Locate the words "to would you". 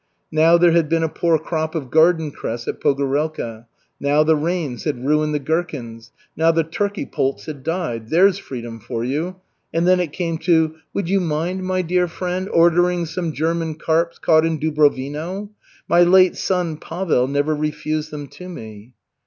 10.39-11.19